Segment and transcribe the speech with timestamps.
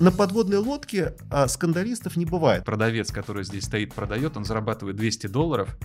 [0.00, 2.64] на подводной лодке а, скандалистов не бывает.
[2.64, 5.76] Продавец, который здесь стоит, продает, он зарабатывает 200 долларов.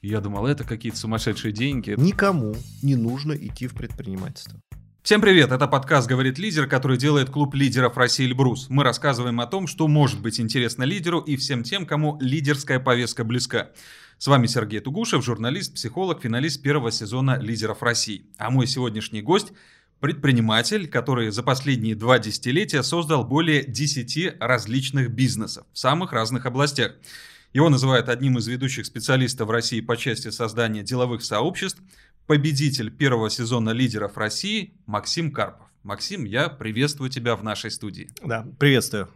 [0.00, 1.94] И я думал, это какие-то сумасшедшие деньги.
[1.96, 4.58] Никому не нужно идти в предпринимательство.
[5.02, 8.66] Всем привет, это подкаст «Говорит лидер», который делает клуб лидеров России «Эльбрус».
[8.68, 13.24] Мы рассказываем о том, что может быть интересно лидеру и всем тем, кому лидерская повестка
[13.24, 13.70] близка.
[14.18, 18.26] С вами Сергей Тугушев, журналист, психолог, финалист первого сезона «Лидеров России».
[18.36, 19.52] А мой сегодняшний гость–
[20.00, 26.92] предприниматель, который за последние два десятилетия создал более 10 различных бизнесов в самых разных областях.
[27.52, 31.80] Его называют одним из ведущих специалистов в России по части создания деловых сообществ–
[32.28, 35.66] победитель первого сезона лидеров России Максим Карпов.
[35.82, 38.10] Максим, я приветствую тебя в нашей студии.
[38.22, 39.08] Да, приветствую.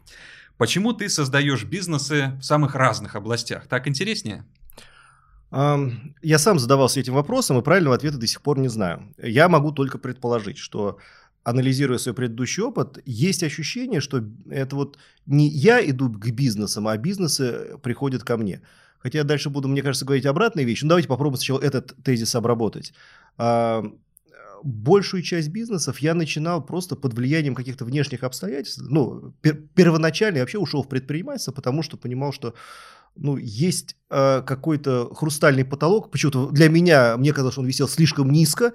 [0.56, 3.66] Почему ты создаешь бизнесы в самых разных областях?
[3.68, 4.46] Так интереснее?
[5.52, 9.14] Я сам задавался этим вопросом и правильного ответа до сих пор не знаю.
[9.22, 10.98] Я могу только предположить, что
[11.44, 14.96] анализируя свой предыдущий опыт, есть ощущение, что это вот
[15.26, 18.62] не я иду к бизнесам, а бизнесы приходят ко мне.
[18.98, 20.84] Хотя я дальше буду, мне кажется, говорить обратные вещи.
[20.84, 22.94] Ну, давайте попробуем сначала этот тезис обработать.
[24.62, 28.80] Большую часть бизнесов я начинал просто под влиянием каких-то внешних обстоятельств.
[28.80, 32.54] Ну, пер первоначально я вообще ушел в предпринимательство, потому что понимал, что
[33.16, 36.10] ну, есть э, какой-то хрустальный потолок.
[36.10, 38.72] Почему-то для меня, мне казалось, он висел слишком низко.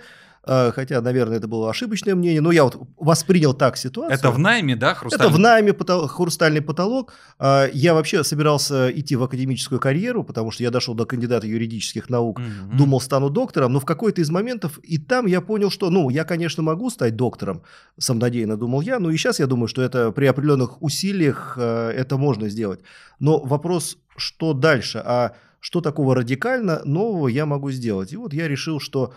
[0.48, 4.18] А, хотя, наверное, это было ошибочное мнение, но я вот воспринял так ситуацию.
[4.18, 5.28] Это в найме, да, хрустальный?
[5.28, 7.14] Это в найме потолок, хрустальный потолок.
[7.38, 12.10] А, я вообще собирался идти в академическую карьеру, потому что я дошел до кандидата юридических
[12.10, 12.78] наук, mm-hmm.
[12.78, 16.24] думал, стану доктором, но в какой-то из моментов и там я понял, что, ну, я,
[16.24, 17.62] конечно, могу стать доктором,
[17.98, 22.18] самонадеянно думал я, но и сейчас я думаю, что это при определенных усилиях а, это
[22.18, 22.80] можно сделать.
[23.20, 28.14] Но вопрос, что дальше, а что такого радикально нового я могу сделать?
[28.14, 29.14] И вот я решил, что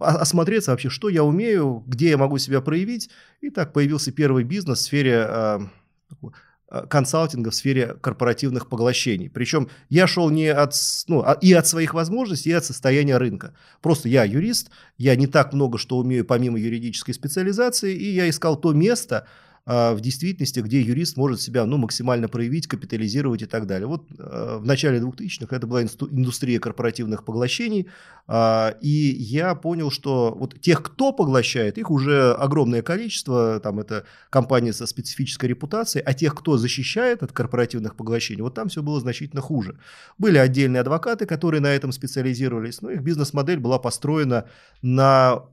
[0.00, 3.10] осмотреться вообще, что я умею, где я могу себя проявить.
[3.40, 5.58] И так появился первый бизнес в сфере э,
[6.88, 9.30] консалтинга, в сфере корпоративных поглощений.
[9.30, 10.74] Причем я шел не от,
[11.08, 13.54] ну, а, и от своих возможностей, и от состояния рынка.
[13.80, 18.56] Просто я юрист, я не так много что умею помимо юридической специализации, и я искал
[18.56, 19.26] то место, а,
[19.66, 23.86] в действительности, где юрист может себя ну, максимально проявить, капитализировать и так далее.
[23.86, 27.88] Вот а, в начале 2000-х это была индустрия корпоративных поглощений,
[28.26, 34.04] а, и я понял, что вот тех, кто поглощает, их уже огромное количество, там это
[34.28, 39.00] компании со специфической репутацией, а тех, кто защищает от корпоративных поглощений, вот там все было
[39.00, 39.78] значительно хуже.
[40.18, 44.44] Были отдельные адвокаты, которые на этом специализировались, но их бизнес-модель была построена
[44.82, 45.44] на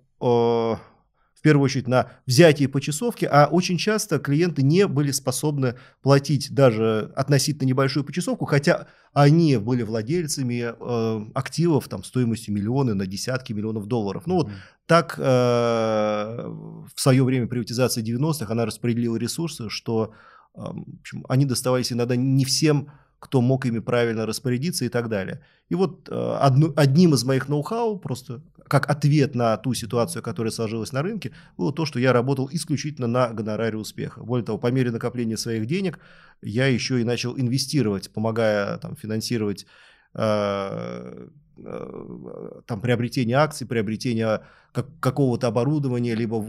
[1.42, 7.12] в первую очередь на взятие почасовки, а очень часто клиенты не были способны платить даже
[7.16, 13.88] относительно небольшую почасовку, хотя они были владельцами э, активов там, стоимостью миллионы на десятки миллионов
[13.88, 14.28] долларов.
[14.28, 14.86] Ну вот mm-hmm.
[14.86, 20.14] так э, в свое время приватизация 90-х она распределила ресурсы, что
[20.54, 20.62] э,
[21.00, 22.92] общем, они доставались иногда не всем
[23.22, 25.42] кто мог ими правильно распорядиться и так далее.
[25.70, 30.52] И вот э, одну, одним из моих ноу-хау, просто как ответ на ту ситуацию, которая
[30.52, 34.24] сложилась на рынке, было то, что я работал исключительно на гонораре успеха.
[34.24, 36.00] Более того, по мере накопления своих денег
[36.42, 39.68] я еще и начал инвестировать, помогая там, финансировать
[40.16, 41.28] э,
[41.58, 46.44] э, там, приобретение акций, приобретение как, какого-то оборудования, либо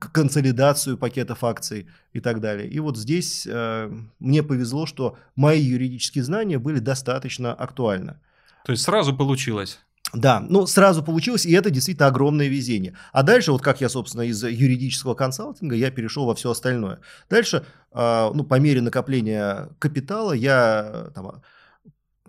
[0.00, 2.68] консолидацию пакетов акций и так далее.
[2.68, 8.16] И вот здесь э, мне повезло, что мои юридические знания были достаточно актуальны.
[8.64, 9.80] То есть сразу получилось?
[10.12, 12.96] Да, ну сразу получилось, и это действительно огромное везение.
[13.12, 16.98] А дальше, вот как я, собственно, из юридического консалтинга, я перешел во все остальное.
[17.28, 21.42] Дальше, э, ну, по мере накопления капитала, я там,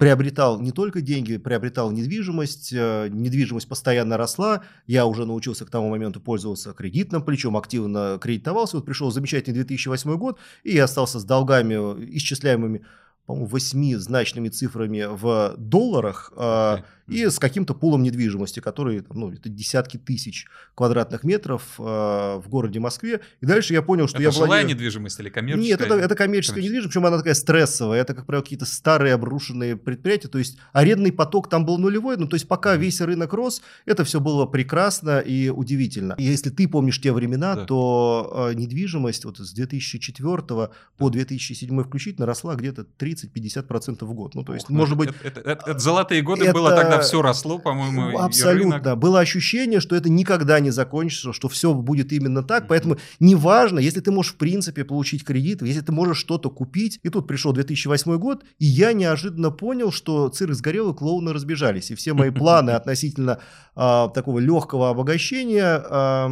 [0.02, 5.92] приобретал не только деньги, приобретал недвижимость, э, недвижимость постоянно росла, я уже научился к тому
[5.92, 11.24] моменту пользоваться кредитным плечом, активно кредитовался, вот пришел замечательный 2008 год, и я остался с
[11.24, 11.76] долгами,
[12.16, 12.84] исчисляемыми
[13.28, 16.34] по-моему, восьмизначными цифрами в долларах.
[16.36, 16.84] Okay.
[17.12, 22.44] Э, и с каким-то пулом недвижимости, который, ну, это десятки тысяч квадратных метров э, в
[22.48, 23.22] городе Москве.
[23.42, 24.70] И дальше я понял, что это я жилая владею...
[24.70, 25.70] недвижимость или коммерческая?
[25.70, 28.02] Нет, это, это коммерческая недвижимость, причем она такая стрессовая.
[28.02, 30.28] Это, как правило, какие-то старые обрушенные предприятия.
[30.28, 32.18] То есть арендный поток там был нулевой.
[32.18, 36.16] Ну, то есть пока весь рынок рос, это все было прекрасно и удивительно.
[36.18, 37.66] И если ты помнишь те времена, да.
[37.66, 44.36] то э, недвижимость вот с 2004 по 2007 включительно росла где-то 30 30-50% в год.
[44.36, 45.10] Ну, то есть, Ох, ну может быть...
[45.10, 48.96] Это, это, это, это золотые годы это, было, тогда все росло, по-моему, Абсолютно.
[48.96, 52.64] Было ощущение, что это никогда не закончится, что все будет именно так.
[52.64, 52.68] Mm-hmm.
[52.70, 57.00] Поэтому неважно, если ты можешь, в принципе, получить кредит, если ты можешь что-то купить.
[57.04, 61.92] И тут пришел 2008 год, и я неожиданно понял, что цирк сгорел, и клоуны разбежались.
[61.92, 63.40] И все мои планы относительно
[63.76, 65.84] а, такого легкого обогащения...
[65.90, 66.32] А,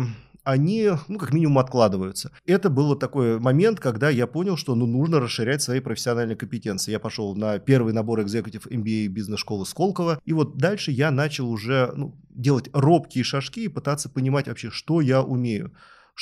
[0.49, 2.31] они, ну, как минимум, откладываются.
[2.45, 6.91] Это был такой момент, когда я понял, что ну, нужно расширять свои профессиональные компетенции.
[6.91, 11.93] Я пошел на первый набор экзекутив MBA бизнес-школы Сколково, и вот дальше я начал уже
[11.95, 15.71] ну, делать робкие шажки и пытаться понимать вообще, что я умею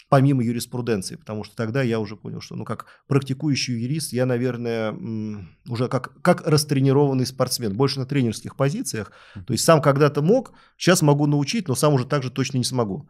[0.09, 4.95] помимо юриспруденции, потому что тогда я уже понял, что, ну, как практикующий юрист, я, наверное,
[5.67, 11.01] уже как, как растренированный спортсмен, больше на тренерских позициях, то есть сам когда-то мог, сейчас
[11.01, 13.09] могу научить, но сам уже так же точно не смогу.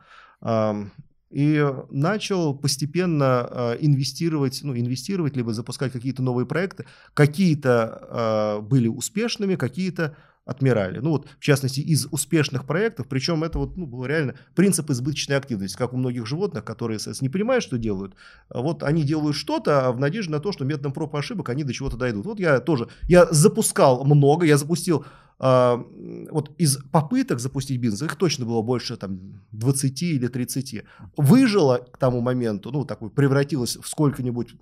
[1.30, 6.86] И начал постепенно а, инвестировать, ну, инвестировать, либо запускать какие-то новые проекты.
[7.14, 10.16] Какие-то а, были успешными, какие-то
[10.48, 11.00] отмирали.
[11.00, 15.36] Ну вот, в частности, из успешных проектов, причем это вот, ну, было реально принцип избыточной
[15.36, 18.16] активности, как у многих животных, которые, соответственно, не понимают, что делают.
[18.50, 21.64] А вот они делают что-то в надежде на то, что методом проб и ошибок они
[21.64, 22.26] до чего-то дойдут.
[22.26, 25.06] Вот я тоже, я запускал много, я запустил
[25.40, 25.84] а,
[26.32, 30.84] вот из попыток запустить бизнес, их точно было больше там 20 или 30.
[31.18, 34.56] Выжило к тому моменту, ну, такой, превратилось в сколько-нибудь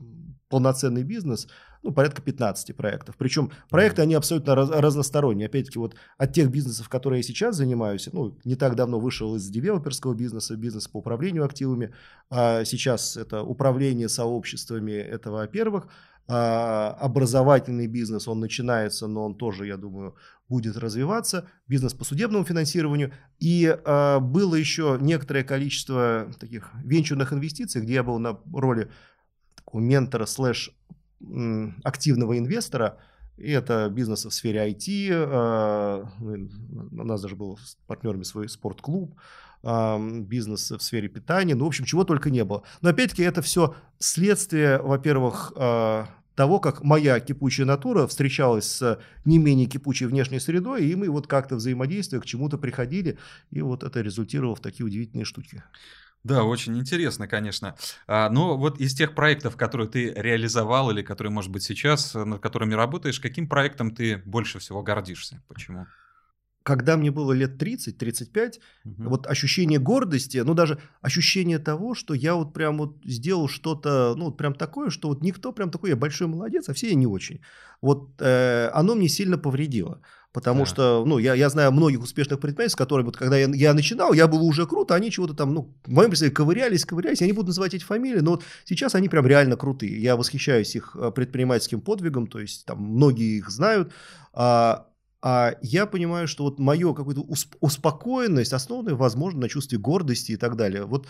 [0.49, 1.47] полноценный бизнес,
[1.85, 3.15] ну, порядка 15 проектов.
[3.15, 5.45] Причем проекты, они абсолютно раз, разносторонние.
[5.45, 9.47] Опять-таки, вот от тех бизнесов, которые я сейчас занимаюсь, ну, не так давно вышел из
[9.49, 11.93] девелоперского бизнеса, бизнес по управлению активами,
[12.31, 15.87] а сейчас это управление сообществами, это во-первых,
[16.27, 20.15] а образовательный бизнес, он начинается, но он тоже, я думаю,
[20.49, 23.13] будет развиваться, бизнес по судебному финансированию.
[23.39, 28.89] И э, было еще некоторое количество таких венчурных инвестиций, где я был на роли
[29.55, 30.71] такого ментора слэш
[31.83, 32.97] активного инвестора.
[33.37, 35.09] И это бизнес в сфере IT.
[35.09, 39.13] Э, у нас даже был с партнерами свой спортклуб
[39.65, 42.61] бизнес в сфере питания, ну, в общем, чего только не было.
[42.81, 49.37] Но опять-таки это все следствие, во-первых, а, того, как моя кипучая натура встречалась с не
[49.37, 53.17] менее кипучей внешней средой, и мы вот как-то взаимодействуя к чему-то приходили,
[53.51, 55.63] и вот это результировало в такие удивительные штуки.
[56.25, 57.75] Да, очень интересно, конечно.
[58.07, 62.41] А, но вот из тех проектов, которые ты реализовал или которые, может быть, сейчас, над
[62.41, 65.43] которыми работаешь, каким проектом ты больше всего гордишься?
[65.47, 65.85] Почему?
[66.63, 69.09] когда мне было лет 30-35, угу.
[69.09, 74.25] вот ощущение гордости, ну даже ощущение того, что я вот прям вот сделал что-то, ну
[74.25, 77.05] вот прям такое, что вот никто прям такой, я большой молодец, а все я не
[77.05, 77.39] очень.
[77.81, 80.01] Вот э, оно мне сильно повредило.
[80.35, 80.65] Потому да.
[80.65, 84.11] что, ну, я, я знаю многих успешных предпринимателей, с которыми, вот, когда я, я начинал,
[84.11, 87.31] я был уже круто, они чего-то там, ну, в моем представлении, ковырялись, ковырялись, я не
[87.31, 89.97] буду называть эти фамилии, но вот сейчас они прям реально крутые.
[90.01, 93.93] Я восхищаюсь их э, предпринимательским подвигом, то есть там многие их знают.
[94.33, 94.87] А,
[95.21, 97.25] а я понимаю, что вот мое какую-то
[97.61, 101.07] успокоенность, основанная, возможно, на чувстве гордости и так далее, вот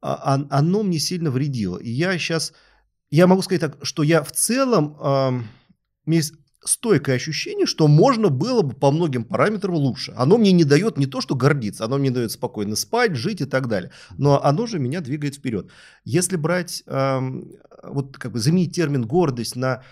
[0.00, 1.76] а, оно мне сильно вредило.
[1.78, 2.52] И я сейчас,
[3.10, 5.40] я могу сказать так, что я в целом, э,
[6.64, 10.12] стойкое ощущение, что можно было бы по многим параметрам лучше.
[10.16, 13.44] Оно мне не дает не то, что гордиться, оно мне дает спокойно спать, жить и
[13.44, 13.90] так далее.
[14.16, 15.70] Но оно же меня двигает вперед.
[16.04, 17.20] Если брать, э,
[17.82, 19.82] вот как бы заменить термин гордость на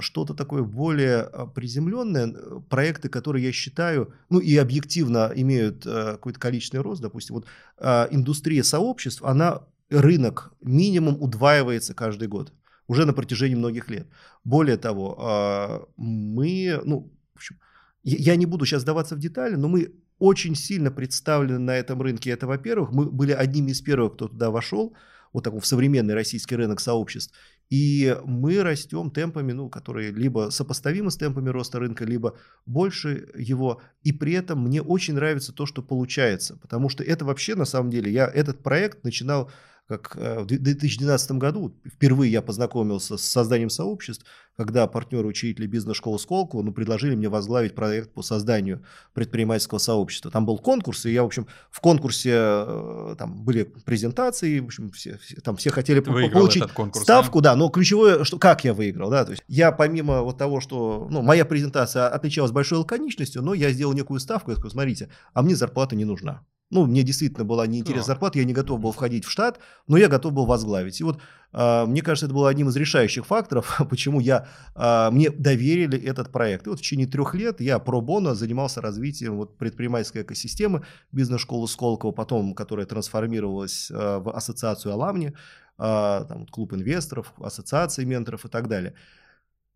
[0.00, 2.34] что-то такое более а, приземленное,
[2.70, 7.46] проекты, которые я считаю, ну и объективно имеют э, какой-то количественный рост, допустим, вот
[7.76, 12.52] а, индустрия сообществ, она, рынок минимум удваивается каждый год,
[12.92, 14.06] уже на протяжении многих лет.
[14.44, 17.56] Более того, а, мы, ну, в общем,
[18.04, 22.30] я не буду сейчас сдаваться в детали, но мы очень сильно представлены на этом рынке.
[22.30, 24.94] Это, во-первых, мы были одними из первых, кто туда вошел,
[25.32, 27.34] вот такой в современный российский рынок сообществ.
[27.70, 32.36] И мы растем темпами, ну, которые либо сопоставимы с темпами роста рынка, либо
[32.66, 33.80] больше его.
[34.02, 36.58] И при этом мне очень нравится то, что получается.
[36.60, 39.50] Потому что это вообще, на самом деле, я этот проект начинал
[39.98, 44.24] как э, в 2012 году впервые я познакомился с созданием сообществ,
[44.56, 50.30] когда партнеры учителя бизнес-школы Сколково ну, предложили мне возглавить проект по созданию предпринимательского сообщества.
[50.30, 54.90] Там был конкурс, и я, в общем, в конкурсе э, там были презентации, в общем,
[54.90, 57.50] все, все, там все хотели получить конкурс, ставку, да?
[57.50, 61.08] да, но ключевое, что как я выиграл, да, то есть я помимо вот того, что,
[61.10, 65.42] ну, моя презентация отличалась большой лаконичностью, но я сделал некую ставку, я сказал, смотрите, а
[65.42, 66.44] мне зарплата не нужна.
[66.72, 70.08] Ну, мне действительно была неинтересна зарплата, я не готов был входить в штат, но я
[70.08, 71.02] готов был возглавить.
[71.02, 71.20] И вот
[71.52, 76.32] э, мне кажется, это было одним из решающих факторов, почему я, э, мне доверили этот
[76.32, 76.66] проект.
[76.66, 78.00] И вот в течение трех лет я про
[78.34, 85.34] занимался развитием вот предпринимательской экосистемы бизнес-школы Сколково, потом, которая трансформировалась э, в ассоциацию Аламни,
[85.78, 88.94] э, там, клуб инвесторов, ассоциации менторов и так далее.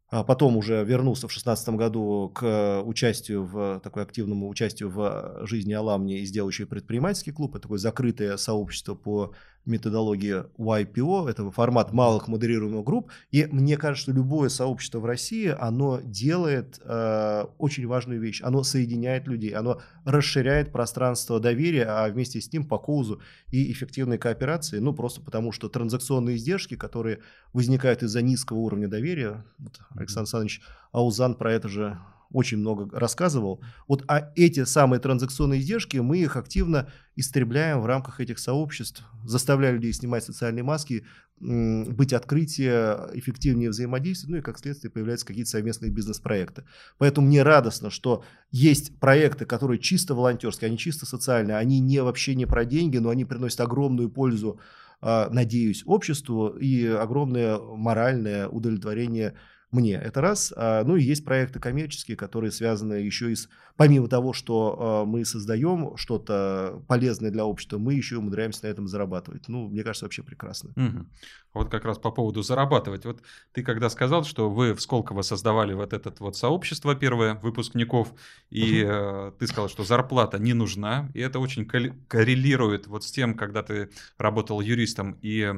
[0.09, 5.73] А потом уже вернулся в 2016 году к участию в такой активному участию в жизни
[5.73, 7.57] Аламни и сделал предпринимательский клуб.
[7.57, 9.35] Это такое закрытое сообщество по
[9.67, 15.55] методологии YPO, это формат малых модерируемых групп, и мне кажется, что любое сообщество в России,
[15.59, 22.41] оно делает э, очень важную вещь, оно соединяет людей, оно расширяет пространство доверия, а вместе
[22.41, 23.21] с ним по коузу
[23.51, 27.21] и эффективной кооперации, ну просто потому, что транзакционные издержки, которые
[27.53, 31.99] возникают из-за низкого уровня доверия, вот Александр Александрович Аузан про это же
[32.31, 33.63] очень много рассказывал.
[33.89, 39.73] Вот а эти самые транзакционные издержки, мы их активно истребляем в рамках этих сообществ, заставляя
[39.73, 41.05] людей снимать социальные маски,
[41.39, 46.65] быть открытие, эффективнее взаимодействия, ну и как следствие появляются какие-то совместные бизнес-проекты.
[46.97, 52.35] Поэтому мне радостно, что есть проекты, которые чисто волонтерские, они чисто социальные, они не вообще
[52.35, 54.61] не про деньги, но они приносят огромную пользу,
[55.03, 59.35] а, надеюсь, обществу и огромное моральное удовлетворение
[59.77, 59.95] мне.
[59.95, 60.53] Это раз.
[60.57, 63.49] А, ну и есть проекты коммерческие, которые связаны еще и с...
[63.77, 68.89] Помимо того, что а, мы создаем что-то полезное для общества, мы еще умудряемся на этом
[68.89, 69.49] зарабатывать.
[69.49, 70.71] Ну, мне кажется, вообще прекрасно.
[70.77, 71.07] Угу.
[71.55, 73.05] Вот как раз по поводу зарабатывать.
[73.05, 78.15] Вот ты когда сказал, что вы в Сколково создавали вот это вот сообщество первое выпускников,
[78.51, 79.37] и угу.
[79.39, 83.91] ты сказал, что зарплата не нужна, и это очень коррелирует вот с тем, когда ты
[84.19, 85.53] работал юристом и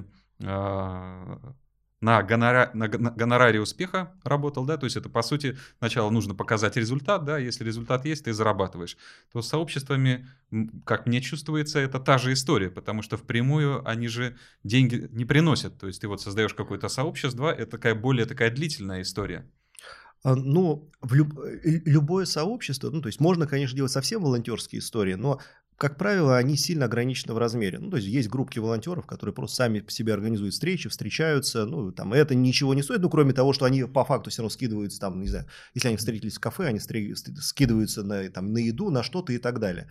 [2.00, 2.70] на, гонора...
[2.74, 7.38] на гонораре успеха работал, да, то есть это, по сути, сначала нужно показать результат, да,
[7.38, 8.96] если результат есть, ты зарабатываешь.
[9.32, 10.28] То с сообществами,
[10.84, 15.78] как мне чувствуется, это та же история, потому что впрямую они же деньги не приносят,
[15.78, 19.50] то есть ты вот создаешь какое-то сообщество, это такая более такая длительная история.
[20.22, 21.38] А, ну, в люб...
[21.38, 25.40] Э, любое сообщество, ну, то есть можно, конечно, делать совсем волонтерские истории, но
[25.78, 27.78] как правило, они сильно ограничены в размере.
[27.78, 31.66] Ну, то есть есть группки волонтеров, которые просто сами по себе организуют встречи, встречаются.
[31.66, 34.50] Ну, там, это ничего не стоит, ну, кроме того, что они по факту все равно
[34.50, 38.90] скидываются, там, не знаю, если они встретились в кафе, они скидываются на, там, на еду,
[38.90, 39.88] на что-то и так далее.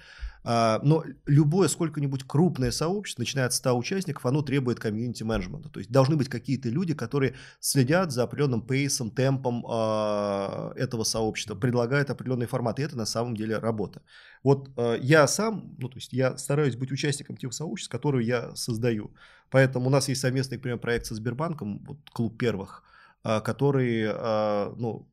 [0.50, 5.67] А, но любое сколько-нибудь крупное сообщество, начиная от 100 участников, оно требует комьюнити-менеджмента.
[5.67, 11.56] То есть должны быть какие-то люди, которые следят за определенным пейсом, темпом э, этого сообщества,
[11.56, 12.82] предлагают определенные форматы.
[12.82, 14.01] И это на самом деле работа.
[14.48, 18.56] Вот э, я сам, ну то есть я стараюсь быть участником тех сообществ, которые я
[18.56, 19.12] создаю.
[19.50, 22.82] Поэтому у нас есть совместный, например, проект со Сбербанком, вот клуб первых,
[23.25, 25.06] э, который, э, ну,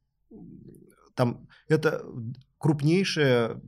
[1.17, 2.05] там это
[2.59, 3.61] крупнейшее,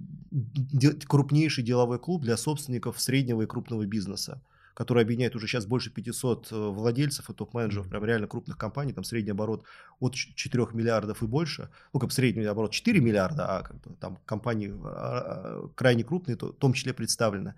[1.09, 4.41] крупнейший деловой клуб для собственников среднего и крупного бизнеса
[4.77, 9.05] который объединяет уже сейчас больше 500 э, владельцев и топ-менеджеров прям реально крупных компаний, там
[9.05, 9.65] средний оборот
[10.01, 14.19] от 4 миллиардов и больше, ну как средний оборот 4 миллиарда, а как бы, там
[14.27, 17.55] компании а, а, крайне крупные, в том числе представлены.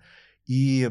[0.47, 0.89] И,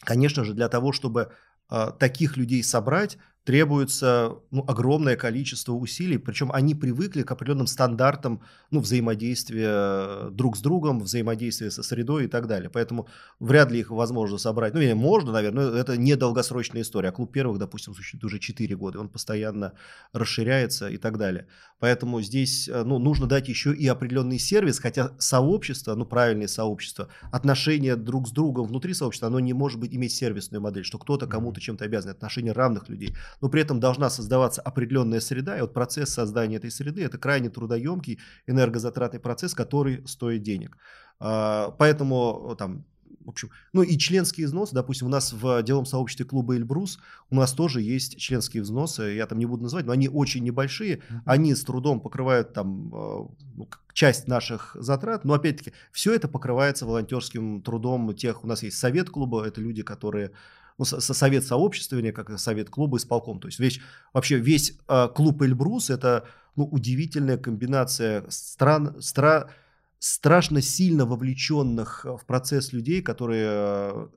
[0.00, 1.30] конечно же, для того, чтобы
[1.68, 8.42] а, таких людей собрать, требуется ну, огромное количество усилий, причем они привыкли к определенным стандартам
[8.72, 12.68] ну, взаимодействия друг с другом, взаимодействия со средой и так далее.
[12.68, 13.06] Поэтому
[13.38, 14.74] вряд ли их возможно собрать.
[14.74, 17.10] Ну, можно, наверное, но это не долгосрочная история.
[17.10, 19.74] А клуб первых, допустим, существует уже 4 года, он постоянно
[20.12, 21.46] расширяется и так далее.
[21.78, 27.08] Поэтому здесь э, ну, нужно дать еще и определенный сервис, хотя сообщество, ну правильное сообщество,
[27.30, 31.28] отношения друг с другом внутри сообщества, оно не может быть иметь сервисную модель, что кто-то
[31.28, 33.14] кому-то чем-то обязан, отношения равных людей.
[33.40, 37.50] Но при этом должна создаваться определенная среда, и вот процесс создания этой среды– это крайне
[37.50, 40.76] трудоемкий, энергозатратный процесс, который стоит денег.
[41.20, 42.84] А, поэтому там
[43.26, 47.34] в общем, ну и членские взносы, допустим, у нас в деловом сообществе клуба Эльбрус у
[47.34, 51.54] нас тоже есть членские взносы, я там не буду называть, но они очень небольшие, они
[51.54, 53.26] с трудом покрывают там э,
[53.56, 58.78] ну, часть наших затрат, но опять-таки все это покрывается волонтерским трудом тех, у нас есть
[58.78, 60.30] совет клуба, это люди, которые
[60.78, 63.40] ну, со совет сообществования, как совет клуба исполком.
[63.40, 63.80] То есть весь,
[64.12, 69.50] вообще весь э, клуб Эльбрус это ну, удивительная комбинация стран, стра,
[69.98, 74.08] страшно сильно вовлеченных в процесс людей, которые э,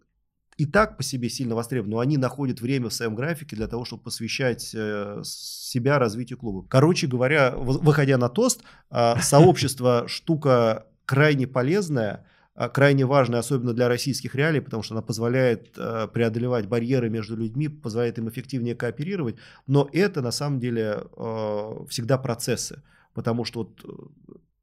[0.58, 3.86] и так по себе сильно востребованы, но они находят время в своем графике для того,
[3.86, 6.68] чтобы посвящать э, себя развитию клуба.
[6.68, 12.26] Короче говоря, выходя на тост, сообщество штука крайне полезная,
[12.68, 18.18] крайне важная, особенно для российских реалий, потому что она позволяет преодолевать барьеры между людьми, позволяет
[18.18, 19.38] им эффективнее кооперировать,
[19.68, 21.04] но это на самом деле
[21.88, 24.12] всегда процессы, потому что вот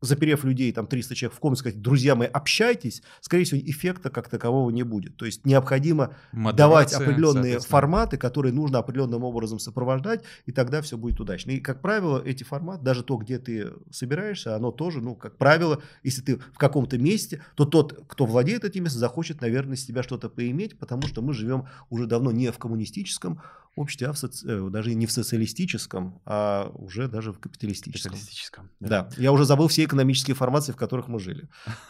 [0.01, 4.29] заперев людей, там 300 человек в комнате, сказать, друзья мои, общайтесь, скорее всего, эффекта как
[4.29, 5.17] такового не будет.
[5.17, 10.97] То есть необходимо Модерация, давать определенные форматы, которые нужно определенным образом сопровождать, и тогда все
[10.99, 11.53] будет удачно.
[11.53, 15.83] И, как правило, эти форматы, даже то, где ты собираешься, оно тоже, ну, как правило,
[16.03, 20.03] если ты в каком-то месте, то тот, кто владеет этим местом, захочет, наверное, с тебя
[20.03, 23.41] что-то поиметь, потому что мы живем уже давно не в коммунистическом
[23.77, 24.47] обществе, а в соци...
[24.49, 28.13] Э, даже не в социалистическом, а уже даже в капиталистическом.
[28.13, 28.71] Капиталистическом.
[28.81, 28.89] Да.
[28.89, 29.11] да.
[29.19, 31.49] Я уже забыл все экономические формации, в которых мы жили.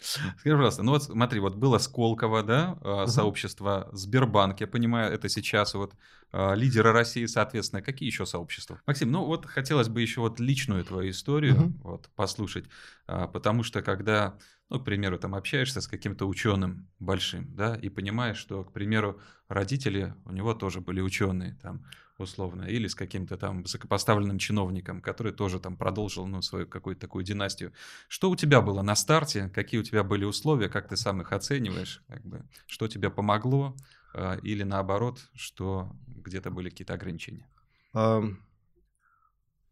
[0.00, 5.28] Скажи, пожалуйста, ну вот смотри, вот было Сколково, да, а, сообщество Сбербанк, я понимаю, это
[5.28, 5.94] сейчас вот
[6.32, 8.80] а, лидеры России, соответственно, какие еще сообщества?
[8.86, 12.64] Максим, ну вот хотелось бы еще вот личную твою историю вот послушать,
[13.06, 14.38] а, потому что когда
[14.72, 19.20] ну, к примеру, там общаешься с каким-то ученым большим, да, и понимаешь, что, к примеру,
[19.46, 21.84] родители у него тоже были ученые, там,
[22.18, 27.24] условно, или с каким-то там высокопоставленным чиновником, который тоже там продолжил, ну, свою какую-то такую
[27.24, 27.72] династию.
[28.08, 31.32] Что у тебя было на старте, какие у тебя были условия, как ты сам их
[31.32, 33.76] оцениваешь, как бы, что тебе помогло,
[34.14, 37.48] э, или наоборот, что где-то были какие-то ограничения?
[37.94, 38.36] Um,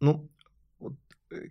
[0.00, 0.28] ну,
[1.30, 1.48] э,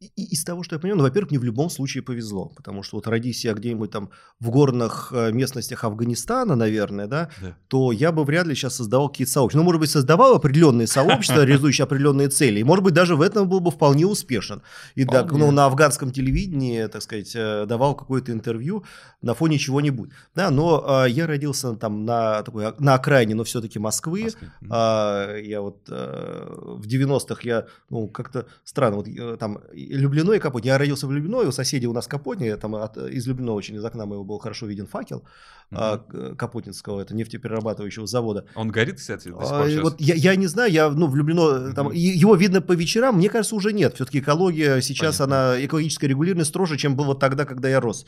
[0.00, 2.96] и, из того, что я понимаю, ну, во-первых, мне в любом случае повезло, потому что
[2.96, 7.54] вот родись я где-нибудь там в горных э, местностях Афганистана, наверное, да, да.
[7.68, 9.58] то я бы вряд ли сейчас создавал какие-то сообщества.
[9.58, 13.46] Ну, может быть, создавал определенные сообщества, реализующие определенные цели, и, может быть, даже в этом
[13.46, 14.62] был бы вполне успешен.
[14.94, 18.84] И да, ну, на афганском телевидении, так сказать, э, давал какое-то интервью
[19.20, 20.10] на фоне чего-нибудь.
[20.34, 24.24] Да, но э, я родился там на, такой, на окраине, но все-таки Москвы.
[24.24, 24.48] Москвы.
[24.70, 26.46] А, я вот э,
[26.78, 29.58] в 90-х я, ну, как-то странно, вот э, там
[29.96, 30.72] Люблино и Капотня.
[30.72, 33.76] Я родился в Люблино, и у соседей у нас Капотня, там от, из Люблино очень
[33.76, 35.24] из окна моего был хорошо виден факел
[35.70, 36.36] mm-hmm.
[36.36, 38.44] Капотинского, это нефтеперерабатывающего завода.
[38.54, 41.16] Он горит, кстати, до сих пор а, Вот я, я не знаю, я ну, в
[41.16, 41.74] Люблино, mm-hmm.
[41.74, 43.94] там, его видно по вечерам, мне кажется, уже нет.
[43.94, 45.52] Все-таки экология сейчас, Понятно.
[45.52, 48.06] она, экологическая регулярность строже, чем было тогда, когда я рос.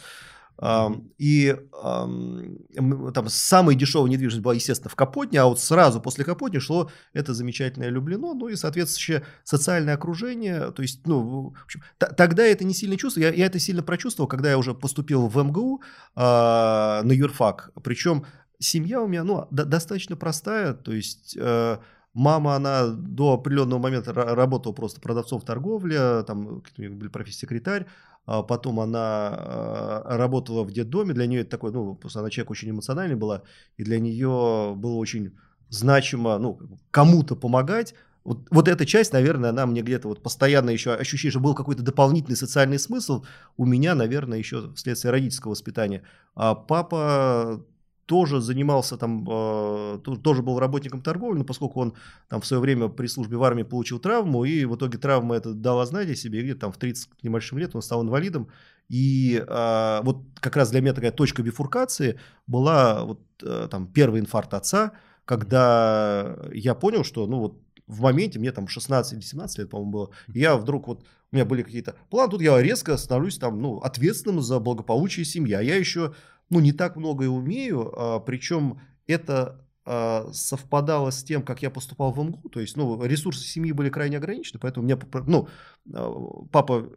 [1.18, 6.90] И там самая дешевая недвижимость была, естественно, в Капотне, а вот сразу после Капотни шло
[7.12, 10.70] это замечательное Люблено, ну и соответствующее социальное окружение.
[10.70, 13.26] То есть, ну, в общем, тогда это не сильно чувствовал.
[13.26, 15.82] Я, я это сильно прочувствовал, когда я уже поступил в МГУ
[16.14, 17.72] а, на юрфак.
[17.82, 18.24] Причем
[18.60, 21.36] семья у меня, ну, достаточно простая, то есть...
[21.40, 21.78] Э,
[22.14, 27.86] Мама, она до определенного момента работала просто продавцом в торговле, там были профессии секретарь,
[28.24, 32.70] потом она а, работала в детдоме, для нее это такой, ну, просто она человек очень
[32.70, 33.42] эмоциональный была,
[33.76, 35.32] и для нее было очень
[35.68, 36.60] значимо, ну,
[36.90, 41.40] кому-то помогать, вот, вот эта часть, наверное, она мне где-то вот постоянно еще ощущение, что
[41.40, 43.24] был какой-то дополнительный социальный смысл
[43.56, 46.02] у меня, наверное, еще вследствие родительского воспитания.
[46.36, 47.64] А папа
[48.06, 51.94] тоже занимался там, э, тоже был работником торговли, но поскольку он
[52.28, 55.54] там в свое время при службе в армии получил травму, и в итоге травма это
[55.54, 58.48] дала знать о себе, где-то там в 30 небольшим лет он стал инвалидом,
[58.88, 64.20] и э, вот как раз для меня такая точка бифуркации была вот э, там первый
[64.20, 64.92] инфаркт отца,
[65.24, 69.92] когда я понял, что ну вот в моменте, мне там 16 или 17 лет, по-моему,
[69.92, 73.60] было, и я вдруг вот, у меня были какие-то планы, тут я резко становлюсь там,
[73.60, 76.14] ну, ответственным за благополучие семьи, а я еще
[76.52, 81.70] ну, не так много и умею, а, причем это а, совпадало с тем, как я
[81.70, 85.48] поступал в МГУ, то есть, ну, ресурсы семьи были крайне ограничены, поэтому меня, ну,
[85.94, 86.90] а, папа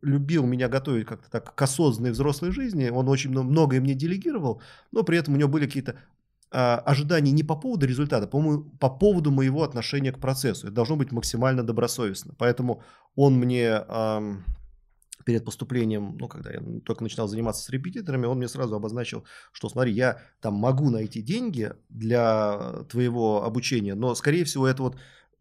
[0.00, 5.02] любил меня готовить как-то так к осознанной взрослой жизни, он очень многое мне делегировал, но
[5.02, 5.96] при этом у него были какие-то
[6.50, 10.68] ожидания не по поводу результата, по, по поводу моего отношения к процессу.
[10.68, 12.34] Это должно быть максимально добросовестно.
[12.38, 12.82] Поэтому
[13.16, 13.82] он мне
[15.28, 19.68] перед поступлением, ну, когда я только начинал заниматься с репетиторами, он мне сразу обозначил, что
[19.68, 24.96] смотри, я там могу найти деньги для твоего обучения, но, скорее всего, это вот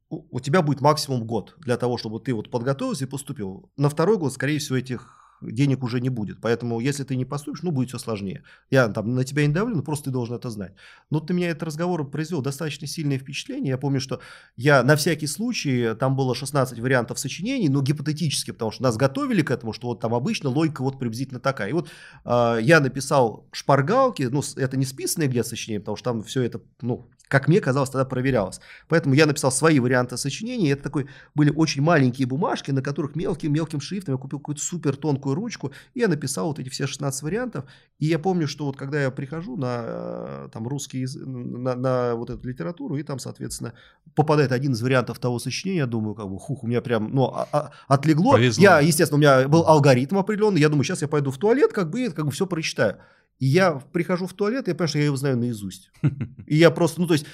[0.09, 3.71] у тебя будет максимум год для того, чтобы ты вот подготовился и поступил.
[3.77, 6.41] На второй год, скорее всего, этих денег уже не будет.
[6.41, 8.43] Поэтому, если ты не поступишь, ну, будет все сложнее.
[8.69, 10.73] Я там на тебя не давлю, но просто ты должен это знать.
[11.09, 13.71] Но ты меня этот разговор произвел достаточно сильное впечатление.
[13.71, 14.19] Я помню, что
[14.55, 19.41] я на всякий случай, там было 16 вариантов сочинений, но гипотетически, потому что нас готовили
[19.41, 21.69] к этому, что вот там обычно логика вот приблизительно такая.
[21.69, 21.89] И вот
[22.25, 26.61] э, я написал шпаргалки, ну, это не списанные где сочинения, потому что там все это,
[26.81, 28.59] ну, как мне казалось, тогда проверялось.
[28.87, 30.69] Поэтому я написал свои варианты сочинений.
[30.69, 35.26] Это такой, были очень маленькие бумажки, на которых мелким-мелким шрифтом я купил какую-то супер тонкую
[35.35, 37.65] ручку, и я написал вот эти все 16 вариантов.
[37.99, 42.29] И я помню, что вот когда я прихожу на э, там, русский на, на вот
[42.29, 43.73] эту литературу, и там, соответственно,
[44.15, 47.25] попадает один из вариантов того сочинения, я думаю, как бы, хух, у меня прям, ну,
[47.25, 48.33] а, а, отлегло.
[48.33, 48.63] Повезло.
[48.63, 51.89] Я, естественно, у меня был алгоритм определенный, я думаю, сейчас я пойду в туалет, как
[51.89, 52.97] бы, и как бы все прочитаю.
[53.39, 55.91] И я прихожу в туалет, и я понимаю, что я его знаю наизусть.
[56.47, 57.25] И я просто, ну, то есть,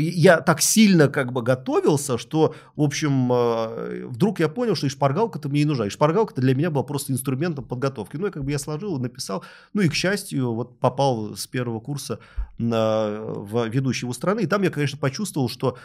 [0.00, 4.90] я так сильно как бы готовился, что, в общем, э, вдруг я понял, что и
[4.90, 5.86] шпаргалка-то мне не нужна.
[5.86, 8.16] И шпаргалка-то для меня была просто инструментом подготовки.
[8.16, 9.44] Ну, я как бы я сложил, написал.
[9.74, 12.18] Ну, и, к счастью, вот попал с первого курса
[12.58, 14.40] на, в ведущего страны.
[14.40, 15.78] И там я, конечно, почувствовал, что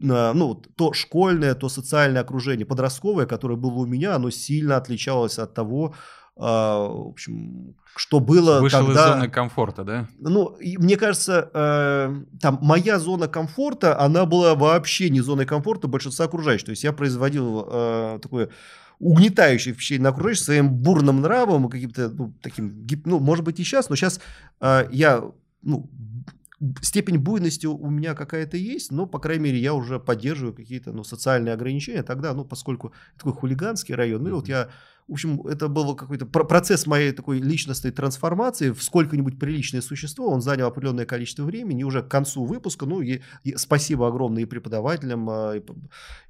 [0.00, 5.38] э, ну, то школьное, то социальное окружение, подростковое, которое было у меня, оно сильно отличалось
[5.38, 5.94] от того,
[6.36, 9.08] в общем, что было Вышел тогда...
[9.08, 10.08] из зоны комфорта, да?
[10.18, 15.88] Ну, и мне кажется, э, там моя зона комфорта, она была вообще не зоной комфорта
[15.88, 16.66] большинства окружающих.
[16.66, 18.50] То есть я производил э, такое
[18.98, 23.88] угнетающее впечатление на окружающих своим бурным нравом, каким-то ну, таким, ну, может быть, и сейчас,
[23.88, 24.20] но сейчас
[24.60, 25.24] э, я,
[25.62, 25.90] ну,
[26.80, 31.04] степень буйности у меня какая-то есть, но, по крайней мере, я уже поддерживаю какие-то ну,
[31.04, 32.02] социальные ограничения.
[32.02, 34.68] Тогда, ну, поскольку такой хулиганский район, ну, и вот я
[35.08, 40.28] в общем, это был какой-то процесс моей такой личностной трансформации в сколько-нибудь приличное существо.
[40.28, 41.82] Он занял определенное количество времени.
[41.82, 45.62] И уже к концу выпуска, ну, и, и спасибо огромное и преподавателям, а, и,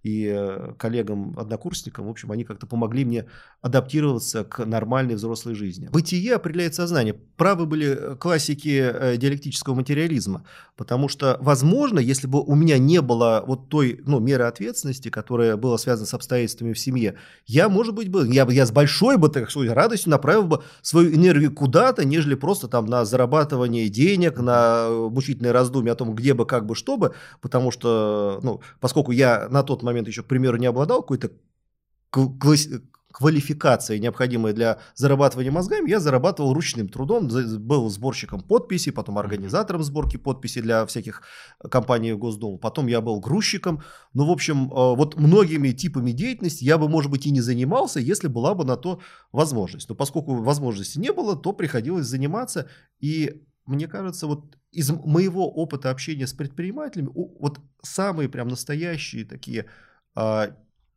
[0.02, 2.06] и э, коллегам, однокурсникам.
[2.06, 3.24] В общем, они как-то помогли мне
[3.62, 5.88] адаптироваться к нормальной взрослой жизни.
[5.90, 7.14] Бытие определяет сознание.
[7.14, 10.44] Правы были э, классики э, диалектического материализма.
[10.76, 15.56] Потому что, возможно, если бы у меня не было вот той ну, меры ответственности, которая
[15.56, 17.14] была связана с обстоятельствами в семье,
[17.46, 21.14] я, может быть, бы, я, я с большой бы, так сказать, радостью направил бы свою
[21.14, 26.46] энергию куда-то, нежели просто там на зарабатывание денег, на мучительное раздумье о том, где бы,
[26.46, 30.56] как бы, что бы, потому что, ну, поскольку я на тот момент еще, к примеру,
[30.56, 31.30] не обладал какой-то
[33.16, 37.28] квалификация, необходимая для зарабатывания мозгами, я зарабатывал ручным трудом,
[37.60, 41.22] был сборщиком подписей, потом организатором сборки подписей для всяких
[41.70, 43.82] компаний Госдумы, потом я был грузчиком.
[44.12, 48.00] Ну, в общем, э, вот многими типами деятельности я бы, может быть, и не занимался,
[48.00, 49.00] если была бы на то
[49.32, 49.88] возможность.
[49.88, 52.68] Но поскольку возможности не было, то приходилось заниматься.
[53.00, 59.64] И мне кажется, вот из моего опыта общения с предпринимателями, вот самые прям настоящие такие
[60.14, 60.54] а,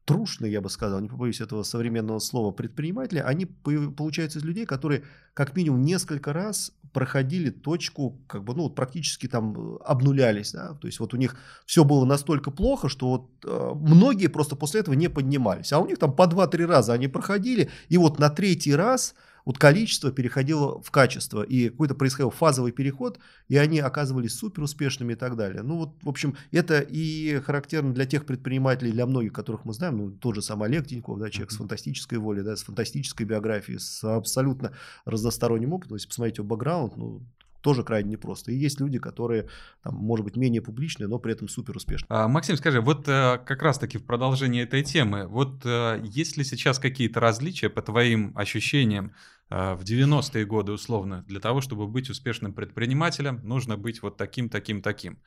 [0.10, 5.04] трушные, я бы сказал, не побоюсь этого современного слова, предприниматели, они получаются из людей, которые
[5.36, 10.74] как минимум несколько раз проходили точку, как бы, ну, вот практически там э, обнулялись, да,
[10.74, 11.36] то есть вот у них
[11.68, 15.86] все было настолько плохо, что вот э, многие просто после этого не поднимались, а у
[15.86, 19.14] них там по 2-3 раза они проходили, и вот на третий раз–
[19.50, 25.14] вот количество переходило в качество, и какой-то происходил фазовый переход, и они оказывались супер успешными
[25.14, 25.64] и так далее.
[25.64, 29.98] Ну вот, в общем, это и характерно для тех предпринимателей, для многих, которых мы знаем,
[29.98, 31.56] ну тот же сам Олег Тиньков, да, человек mm-hmm.
[31.56, 34.74] с фантастической волей, да, с фантастической биографией, с абсолютно
[35.06, 37.24] разносторонним опытом, если посмотреть его бэкграунд, ну,
[37.62, 38.52] тоже крайне непросто.
[38.52, 39.48] И есть люди, которые,
[39.84, 42.08] там, может быть, менее публичные, но при этом супер успешные.
[42.10, 46.44] А, Максим, скажи, вот э, как раз-таки в продолжении этой темы, вот э, есть ли
[46.44, 49.14] сейчас какие-то различия по твоим ощущениям
[49.50, 51.24] в 90-е годы условно?
[51.28, 55.20] Для того, чтобы быть успешным предпринимателем, нужно быть вот таким, таким, таким.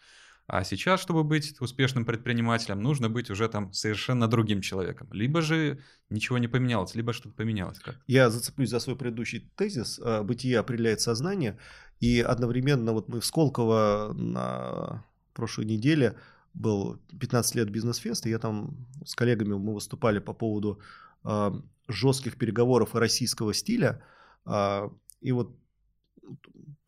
[0.46, 5.08] А сейчас, чтобы быть успешным предпринимателем, нужно быть уже там совершенно другим человеком.
[5.12, 5.78] Либо же
[6.10, 7.78] ничего не поменялось, либо что-то поменялось.
[7.78, 7.96] Как?
[8.06, 10.00] Я зацеплюсь за свой предыдущий тезис.
[10.24, 11.58] Бытие определяет сознание.
[12.00, 16.16] И одновременно вот мы в Сколково на прошлой неделе
[16.54, 20.80] был 15 лет бизнес-фест, и я там с коллегами мы выступали по поводу
[21.24, 21.52] э,
[21.88, 24.02] жестких переговоров и российского стиля.
[24.46, 24.88] Э,
[25.20, 25.56] и вот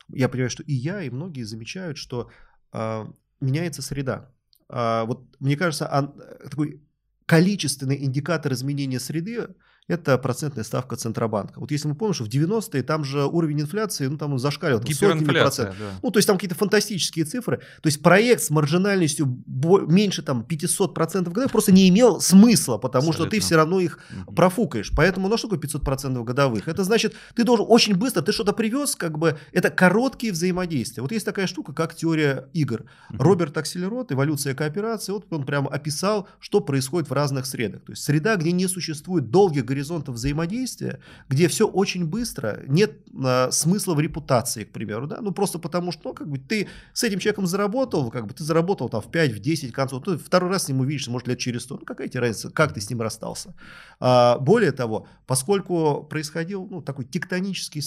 [0.09, 2.29] я понимаю, что и я, и многие замечают, что
[2.73, 3.05] э,
[3.41, 4.31] меняется среда.
[4.69, 6.81] Э, вот мне кажется, он, такой
[7.25, 9.55] количественный индикатор изменения среды
[9.87, 11.59] это процентная ставка Центробанка.
[11.59, 14.81] Вот если мы помним, что в 90-е там же уровень инфляции, ну там он зашкаливал
[14.81, 15.75] сотнями процентов.
[15.77, 15.85] Да.
[16.01, 17.57] Ну то есть там какие-то фантастические цифры.
[17.57, 19.43] То есть проект с маржинальностью
[19.87, 23.25] меньше там 500 процентов годовых просто не имел смысла, потому Абсолютно.
[23.25, 24.33] что ты все равно их угу.
[24.33, 24.91] профукаешь.
[24.95, 26.67] Поэтому, ну что такое 500 процентов годовых?
[26.67, 31.01] Это значит, ты должен очень быстро, ты что-то привез, как бы, это короткие взаимодействия.
[31.03, 32.85] Вот есть такая штука, как теория игр.
[33.11, 33.23] Угу.
[33.23, 37.83] Роберт Акселерот, эволюция кооперации, вот он прямо описал, что происходит в разных средах.
[37.83, 43.51] То есть среда, где не существует долгих горизонтов взаимодействия, где все очень быстро, нет а,
[43.51, 47.03] смысла в репутации, к примеру, да, ну просто потому что, ну, как бы ты с
[47.03, 50.49] этим человеком заработал, как бы ты заработал там в 5, в 10 концов, ты второй
[50.49, 52.89] раз с ним увидишься, может, лет через 100, ну какая тебе разница, как ты с
[52.89, 53.53] ним расстался.
[53.99, 57.81] А, более того, поскольку происходил, ну, такой тектонический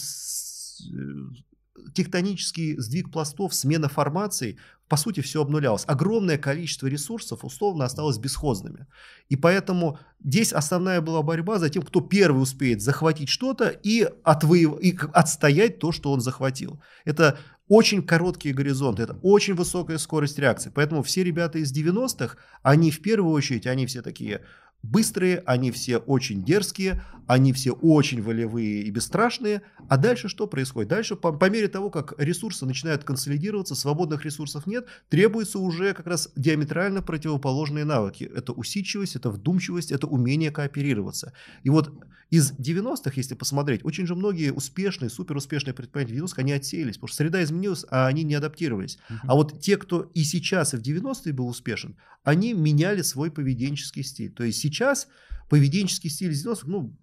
[1.94, 5.84] тектонический сдвиг пластов, смена формаций, по сути, все обнулялось.
[5.86, 8.86] Огромное количество ресурсов условно осталось бесхозными.
[9.28, 14.80] И поэтому здесь основная была борьба за тем, кто первый успеет захватить что-то и, отвоев...
[14.80, 16.80] и отстоять то, что он захватил.
[17.04, 17.38] Это
[17.68, 20.72] очень короткие горизонты, это очень высокая скорость реакции.
[20.74, 24.42] Поэтому все ребята из 90-х, они в первую очередь, они все такие
[24.82, 29.62] быстрые, они все очень дерзкие, они все очень волевые и бесстрашные.
[29.88, 30.88] А дальше что происходит?
[30.88, 36.06] Дальше по, по мере того, как ресурсы начинают консолидироваться, свободных ресурсов нет, требуются уже как
[36.06, 38.30] раз диаметрально противоположные навыки.
[38.34, 41.34] Это усидчивость, это вдумчивость, это умение кооперироваться.
[41.64, 41.92] И вот
[42.30, 47.16] из 90-х, если посмотреть, очень же многие успешные, суперуспешные предприниматели 90-х, они отсеялись, потому что
[47.16, 48.98] среда изменилась, а они не адаптировались.
[49.08, 49.16] Uh-huh.
[49.22, 54.02] А вот те, кто и сейчас, и в 90-е был успешен, они меняли свой поведенческий
[54.02, 54.30] стиль.
[54.30, 55.08] То есть сейчас
[55.48, 56.94] поведенческий стиль 90-х, ну,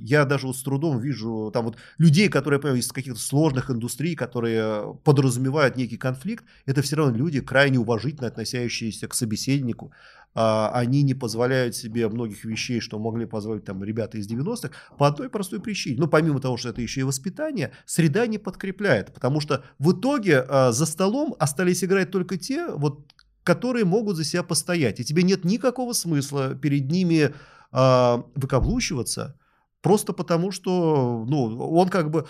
[0.00, 4.14] я даже вот с трудом вижу там вот людей, которые понимаю, из каких-то сложных индустрий,
[4.14, 9.92] которые подразумевают некий конфликт, это все равно люди, крайне уважительно относящиеся к собеседнику.
[10.34, 15.08] А, они не позволяют себе многих вещей, что могли позволить там ребята из 90-х, по
[15.08, 15.96] одной простой причине.
[15.98, 20.44] Ну, помимо того, что это еще и воспитание, среда не подкрепляет, потому что в итоге
[20.46, 23.12] а, за столом остались играть только те, вот,
[23.48, 25.00] которые могут за себя постоять.
[25.00, 27.34] И тебе нет никакого смысла перед ними
[27.72, 29.38] а, выкаблучиваться,
[29.80, 32.26] Просто потому, что ну, он как бы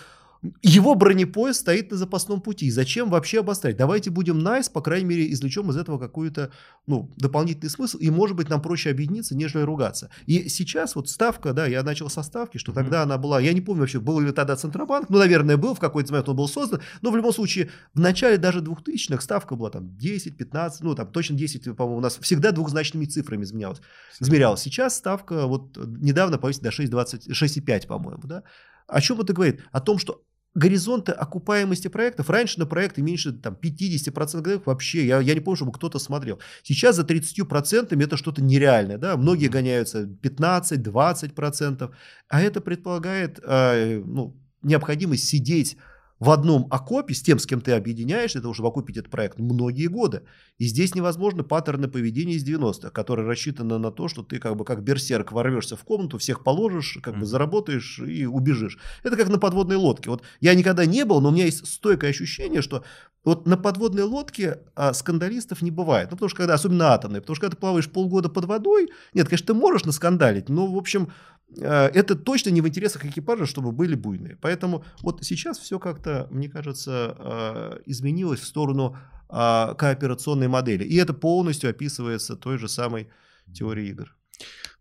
[0.62, 2.70] его бронепоезд стоит на запасном пути.
[2.70, 3.76] Зачем вообще обострять?
[3.76, 6.52] Давайте будем nice, по крайней мере, извлечем из этого какой-то
[6.86, 10.10] ну, дополнительный смысл, и, может быть, нам проще объединиться, нежели ругаться.
[10.26, 13.02] И сейчас вот ставка, да, я начал со ставки, что тогда mm-hmm.
[13.02, 16.12] она была, я не помню вообще, был ли тогда Центробанк, ну, наверное, был, в какой-то
[16.12, 19.96] момент он был создан, но в любом случае, в начале даже 2000-х ставка была там
[19.96, 23.80] 10, 15, ну, там точно 10, по-моему, у нас всегда двухзначными цифрами изменялась.
[24.20, 24.60] измерялась.
[24.60, 28.44] Сейчас ставка вот недавно повысилась до 6,20, 6,5, по-моему, да.
[28.86, 29.60] О чем это говорит?
[29.70, 32.30] О том, что горизонты окупаемости проектов.
[32.30, 36.40] Раньше на проекты меньше там, 50% годов вообще, я, я не помню, чтобы кто-то смотрел.
[36.62, 38.98] Сейчас за 30% это что-то нереальное.
[38.98, 39.16] Да?
[39.16, 41.90] Многие гоняются 15-20%,
[42.28, 45.76] а это предполагает э, ну, необходимость сидеть
[46.20, 49.38] в одном окопе с тем, с кем ты объединяешься, для того, чтобы окупить этот проект
[49.38, 50.22] многие годы.
[50.58, 54.64] И здесь невозможно паттерны поведения из 90-х, которые рассчитаны на то, что ты как бы
[54.64, 58.78] как берсерк ворвешься в комнату, всех положишь, как бы заработаешь и убежишь.
[59.04, 60.10] Это как на подводной лодке.
[60.10, 62.82] Вот я никогда не был, но у меня есть стойкое ощущение, что
[63.24, 66.10] вот на подводной лодке а, скандалистов не бывает.
[66.10, 69.28] Ну, потому что когда, особенно атомные, потому что когда ты плаваешь полгода под водой, нет,
[69.28, 71.12] конечно, ты можешь наскандалить, но, в общем,
[71.56, 74.36] это точно не в интересах экипажа, чтобы были буйные.
[74.36, 78.96] Поэтому вот сейчас все как-то, мне кажется, э, изменилось в сторону
[79.30, 80.84] а, кооперационной модели.
[80.84, 83.10] И это полностью описывается той же самой
[83.52, 84.14] теорией игр.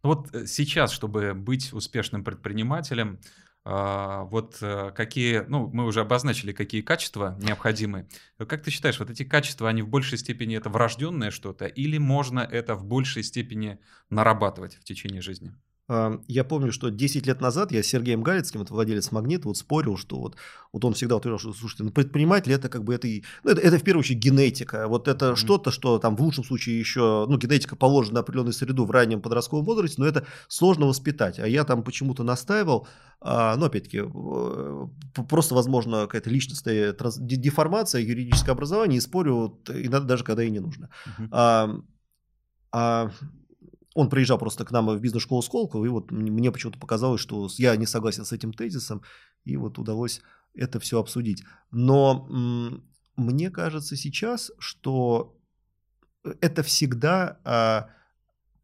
[0.04, 3.20] Ну вот э, сейчас, чтобы быть успешным предпринимателем,
[3.64, 4.62] а, вот
[4.96, 8.08] какие, ну, мы уже обозначили, какие качества необходимы.
[8.38, 12.40] Как ты считаешь, вот эти качества, они в большей степени это врожденное что-то, или можно
[12.40, 15.54] это в большей степени нарабатывать в течение жизни?
[15.90, 19.96] Я помню, что 10 лет назад я с Сергеем Галицким, это владелец Магнита, вот спорил,
[19.96, 20.36] что вот,
[20.74, 23.08] вот он всегда утверждал, что, слушайте, ну, предприниматель это как бы это,
[23.46, 24.90] ну, это, это в первую очередь генетика.
[24.90, 25.36] Вот это mm-hmm.
[25.38, 29.22] что-то, что там в лучшем случае еще, ну, генетика положена на определенную среду в раннем
[29.22, 31.40] подростковом возрасте, но это сложно воспитать.
[31.40, 32.86] А я там почему-то настаивал,
[33.22, 34.04] а, ну, опять-таки,
[35.30, 40.50] просто, возможно, какая-то личностная транс- деформация, юридическое образование, и спорю вот, иногда даже когда и
[40.50, 40.90] не нужно.
[41.06, 41.28] Mm-hmm.
[41.32, 41.70] А,
[42.74, 43.12] а
[43.98, 47.76] он приезжал просто к нам в бизнес-школу Сколково, и вот мне почему-то показалось, что я
[47.76, 49.02] не согласен с этим тезисом,
[49.44, 50.22] и вот удалось
[50.54, 51.44] это все обсудить.
[51.72, 52.28] Но
[53.16, 55.36] мне кажется сейчас, что
[56.42, 57.90] это всегда, а,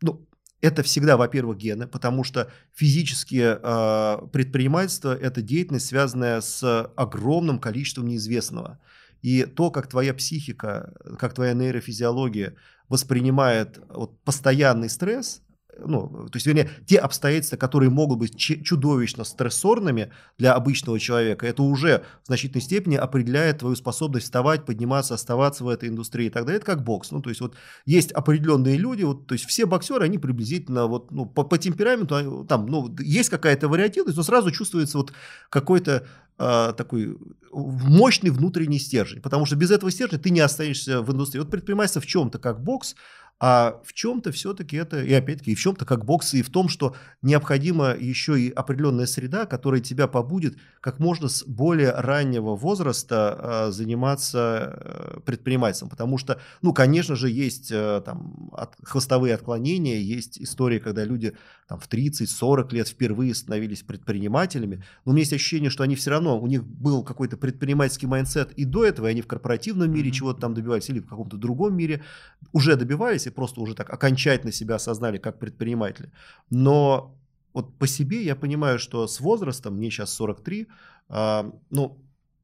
[0.02, 0.24] ну,
[0.62, 8.06] это всегда, во-первых, гены, потому что физические э, предпринимательство– это деятельность, связанная с огромным количеством
[8.06, 8.80] неизвестного.
[9.24, 12.56] И то, как твоя психика, как твоя нейрофизиология
[12.90, 15.42] воспринимает вот постоянный стресс,
[15.80, 21.64] ну, то есть, вернее, те обстоятельства, которые могут быть чудовищно стрессорными для обычного человека, это
[21.64, 26.46] уже в значительной степени определяет твою способность вставать, подниматься, оставаться в этой индустрии и так
[26.46, 26.58] далее.
[26.58, 27.12] Это как бокс.
[27.12, 27.56] Ну, то есть, вот
[27.86, 32.46] есть определенные люди, вот, то есть, все боксеры, они приблизительно вот, ну, по, по темпераменту,
[32.48, 35.14] там, ну, есть какая-то вариативность, но сразу чувствуется вот
[35.50, 36.06] какой-то
[36.38, 37.18] э, такой
[37.52, 41.40] мощный внутренний стержень, потому что без этого стержня ты не останешься в индустрии.
[41.40, 42.96] Вот предпринимательство в чем-то как бокс,
[43.40, 46.70] а в чем-то все-таки это, и опять-таки, и в чем-то как бокс, и в том,
[46.70, 53.68] что необходима еще и определенная среда, которая тебя побудет как можно с более раннего возраста
[53.68, 55.90] э, заниматься э, предпринимательством.
[55.90, 61.34] Потому что, ну, конечно же, есть э, там от, хвостовые отклонения, есть истории, когда люди
[61.68, 66.12] там, в 30-40 лет впервые становились предпринимателями, но у меня есть ощущение, что они все
[66.12, 70.10] равно, у них был какой-то предпринимательский mindset и до этого, и они в корпоративном мире
[70.10, 70.14] mm-hmm.
[70.14, 72.04] чего-то там добивались, или в каком-то другом мире
[72.52, 76.12] уже добивались, и просто уже так окончательно себя осознали как предприниматели.
[76.50, 77.16] Но
[77.54, 80.68] вот по себе я понимаю, что с возрастом, мне сейчас 43,
[81.10, 81.98] э, ну,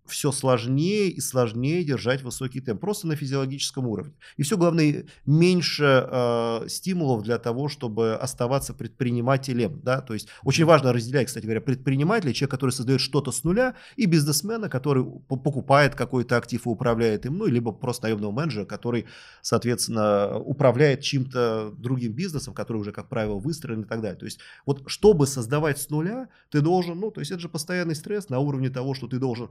[0.09, 4.13] все сложнее и сложнее держать высокий темп, просто на физиологическом уровне.
[4.37, 9.79] И все, главное, меньше э, стимулов для того, чтобы оставаться предпринимателем.
[9.83, 10.01] Да?
[10.01, 14.05] То есть очень важно разделять, кстати говоря, предпринимателя, человека, который создает что-то с нуля, и
[14.05, 19.05] бизнесмена, который покупает какой-то актив и управляет им, ну, либо просто наемного менеджера, который,
[19.41, 24.17] соответственно, управляет чем-то другим бизнесом, который уже, как правило, выстроен и так далее.
[24.17, 27.95] То есть вот чтобы создавать с нуля, ты должен, ну, то есть это же постоянный
[27.95, 29.49] стресс на уровне того, что ты должен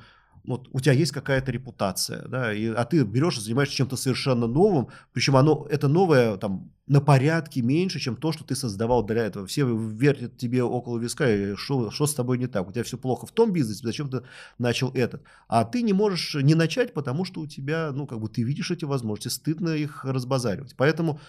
[0.49, 4.47] вот у тебя есть какая-то репутация, да, и, а ты берешь и занимаешься чем-то совершенно
[4.47, 9.24] новым, причем оно, это новое там на порядке меньше, чем то, что ты создавал для
[9.24, 9.46] этого.
[9.46, 12.68] Все вертят тебе около виска, и что, что с тобой не так?
[12.68, 14.22] У тебя все плохо в том бизнесе, зачем ты
[14.59, 15.22] начал этот?
[15.48, 18.70] А ты не можешь не начать, потому что у тебя, ну, как бы ты видишь
[18.70, 20.74] эти возможности, стыдно их разбазаривать.
[20.77, 21.20] Поэтому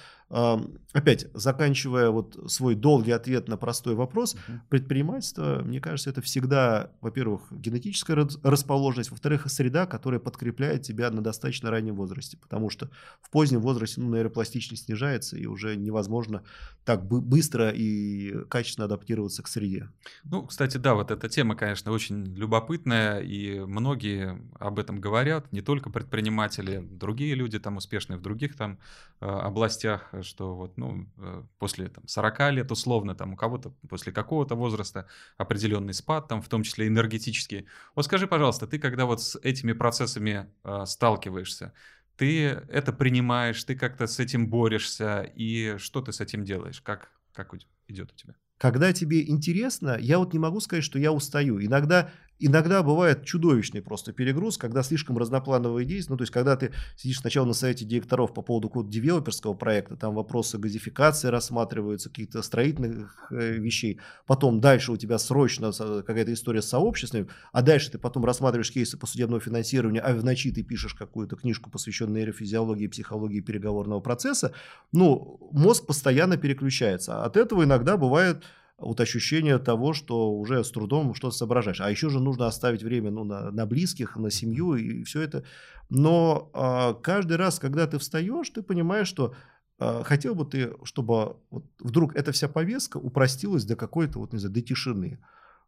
[0.94, 4.60] опять, заканчивая вот свой долгий ответ на простой вопрос, uh-huh.
[4.70, 11.72] предпринимательство, мне кажется, это всегда, во-первых, генетическая расположенность, во-вторых, среда, которая подкрепляет тебя на достаточно
[11.72, 12.92] раннем возрасте, потому что
[13.22, 16.44] в позднем возрасте ну, нейропластичность снижается, и уже невозможно
[16.86, 19.90] так быстро и качественно адаптироваться к среде.
[20.24, 25.62] Ну, кстати, да, вот эта тема, конечно, очень любопытная, и многие об этом говорят, не
[25.62, 28.80] только предприниматели, другие люди там успешные в других там
[29.22, 34.12] э, областях что вот, ну, э, после там, 40 лет условно, там, у кого-то после
[34.12, 35.08] какого-то возраста
[35.38, 37.66] определенный спад, там, в том числе энергетический.
[37.96, 41.74] Вот скажи, пожалуйста, ты когда вот с этими процессами э, сталкиваешься,
[42.20, 46.82] ты это принимаешь, ты как-то с этим борешься, и что ты с этим делаешь?
[46.82, 47.56] Как, как
[47.88, 48.36] идет у тебя?
[48.58, 51.64] Когда тебе интересно, я вот не могу сказать, что я устаю.
[51.64, 56.72] Иногда Иногда бывает чудовищный просто перегруз, когда слишком разноплановые действия, ну то есть когда ты
[56.96, 62.42] сидишь сначала на совете директоров по поводу какого-то девелоперского проекта, там вопросы газификации рассматриваются, каких-то
[62.42, 67.98] строительных э, вещей, потом дальше у тебя срочно какая-то история с сообществами, а дальше ты
[67.98, 72.88] потом рассматриваешь кейсы по судебному финансированию, а в ночи ты пишешь какую-то книжку, посвященную нейрофизиологии,
[72.88, 74.54] психологии переговорного процесса,
[74.94, 77.24] ну мозг постоянно переключается.
[77.26, 78.44] От этого иногда бывает
[78.82, 81.82] вот ощущение того, что уже с трудом что-то соображаешь.
[81.82, 85.44] А еще же нужно оставить время ну, на, на близких, на семью и все это.
[85.90, 89.34] Но а, каждый раз, когда ты встаешь, ты понимаешь, что
[89.80, 94.40] а, хотел бы ты, чтобы вот вдруг эта вся повестка упростилась до какой-то, вот не
[94.40, 95.20] знаю, до тишины.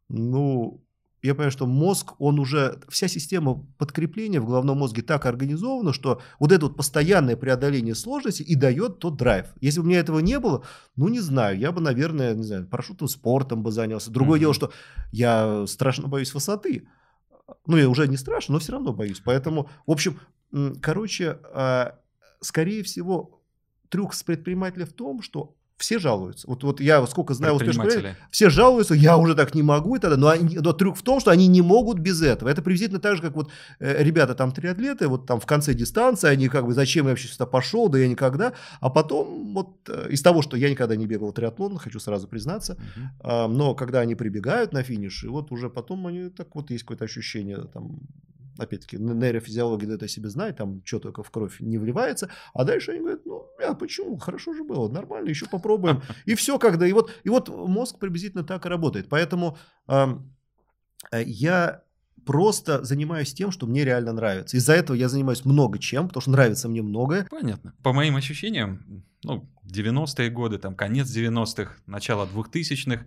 [0.10, 0.84] Ну,
[1.22, 6.22] я понимаю, что мозг, он уже, вся система подкрепления в головном мозге так организована, что
[6.40, 9.48] вот это вот постоянное преодоление сложности и дает тот драйв.
[9.62, 12.68] Если бы у меня этого не было, ну не знаю, я бы, наверное, не знаю,
[12.68, 14.10] парашютным спортом бы занялся.
[14.10, 14.42] Другое mm-hmm.
[14.42, 14.72] дело, что
[15.12, 16.88] я страшно боюсь высоты.
[17.68, 19.22] Ну, я уже не страшно, но все равно боюсь.
[19.24, 20.20] Поэтому, в общем,
[20.82, 22.00] короче, а,
[22.40, 23.42] скорее всего,
[23.90, 26.48] трюк с предпринимателя в том, что все жалуются.
[26.48, 30.18] Вот, вот я сколько знаю успешных все жалуются, я уже так не могу и тогда.
[30.18, 32.50] Но, они, но трюк в том, что они не могут без этого.
[32.50, 36.30] Это приблизительно так же, как вот э, ребята там триатлеты, вот там в конце дистанции,
[36.30, 38.54] они как бы, зачем я вообще сюда пошел, да я никогда.
[38.80, 42.74] А потом вот э, из того, что я никогда не бегал триатлон, хочу сразу признаться,
[42.74, 43.30] угу.
[43.32, 46.84] э, но когда они прибегают на финиш, и вот уже потом они так вот есть
[46.84, 48.00] какое-то ощущение там
[48.58, 53.02] опять-таки, нейрофизиология это себе знает, там что только в кровь не вливается, а дальше они
[53.02, 56.02] говорят, ну, а почему, хорошо же было, нормально, еще попробуем.
[56.26, 59.08] И все, когда, и вот, и вот мозг приблизительно так и работает.
[59.10, 60.18] Поэтому э,
[61.26, 61.84] я
[62.26, 64.58] просто занимаюсь тем, что мне реально нравится.
[64.58, 67.28] Из-за этого я занимаюсь много чем, потому что нравится мне многое.
[67.30, 67.74] Понятно.
[67.84, 73.06] По моим ощущениям, ну, 90-е годы, там, конец 90-х, начало 2000-х,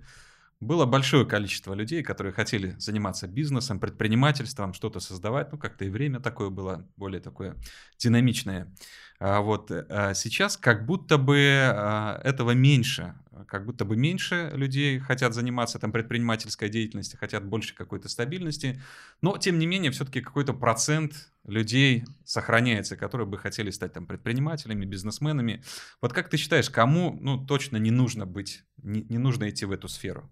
[0.64, 5.52] было большое количество людей, которые хотели заниматься бизнесом, предпринимательством, что-то создавать.
[5.52, 7.56] Ну, как-то и время такое было, более такое
[7.98, 8.72] динамичное.
[9.20, 13.14] А вот а сейчас как будто бы а, этого меньше.
[13.46, 18.80] Как будто бы меньше людей хотят заниматься там предпринимательской деятельностью, хотят больше какой-то стабильности.
[19.20, 24.84] Но, тем не менее, все-таки какой-то процент людей сохраняется, которые бы хотели стать там предпринимателями,
[24.84, 25.62] бизнесменами.
[26.00, 29.72] Вот как ты считаешь, кому ну, точно не нужно быть, не, не нужно идти в
[29.72, 30.30] эту сферу?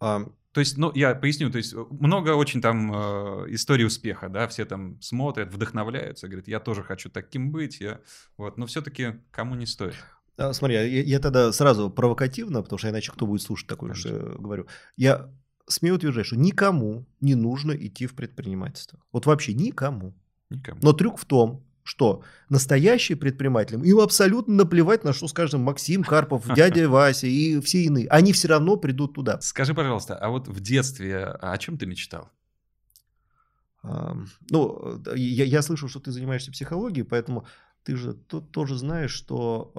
[0.00, 4.28] А, то есть, ну, я поясню, то есть э, много очень там э, историй успеха,
[4.28, 8.00] да, все там смотрят, вдохновляются, говорят, я тоже хочу таким быть, я,
[8.36, 9.96] вот, но все-таки кому не стоит.
[10.36, 14.36] А, смотри, я, я тогда сразу провокативно, потому что иначе кто будет слушать такое, что
[14.38, 14.66] говорю.
[14.96, 15.28] Я
[15.66, 19.00] смею утверждать, что никому не нужно идти в предпринимательство.
[19.12, 20.14] Вот вообще никому.
[20.50, 20.78] Никому.
[20.82, 26.42] Но трюк в том, что настоящие предприниматели, им абсолютно наплевать на что, скажем, Максим Карпов,
[26.56, 28.08] дядя Вася и все иные.
[28.08, 29.38] Они все равно придут туда.
[29.40, 32.30] Скажи, пожалуйста, а вот в детстве о чем ты мечтал?
[33.82, 37.46] Ну, я, я слышал, что ты занимаешься психологией, поэтому
[37.82, 39.72] ты же тоже знаешь, что